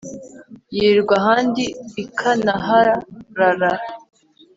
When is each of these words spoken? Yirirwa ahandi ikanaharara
Yirirwa 0.75 1.13
ahandi 1.21 1.63
ikanaharara 2.03 3.71